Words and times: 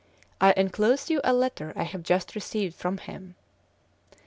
I 0.41 0.55
enclose 0.57 1.11
you 1.11 1.21
a 1.23 1.31
letter 1.31 1.73
I 1.75 1.83
have 1.83 2.01
just 2.01 2.33
received 2.33 2.73
from 2.75 2.97
him." 2.97 3.35